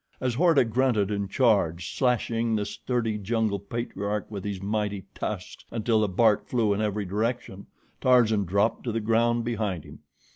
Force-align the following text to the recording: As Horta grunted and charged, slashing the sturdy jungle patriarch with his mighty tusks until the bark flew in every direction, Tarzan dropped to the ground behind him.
As 0.19 0.33
Horta 0.33 0.65
grunted 0.65 1.11
and 1.11 1.29
charged, 1.29 1.95
slashing 1.95 2.55
the 2.55 2.65
sturdy 2.65 3.19
jungle 3.19 3.59
patriarch 3.59 4.31
with 4.31 4.43
his 4.43 4.59
mighty 4.59 5.05
tusks 5.13 5.63
until 5.69 5.99
the 6.01 6.07
bark 6.07 6.47
flew 6.47 6.73
in 6.73 6.81
every 6.81 7.05
direction, 7.05 7.67
Tarzan 8.01 8.45
dropped 8.45 8.83
to 8.85 8.91
the 8.91 8.99
ground 8.99 9.43
behind 9.43 9.83
him. 9.83 9.99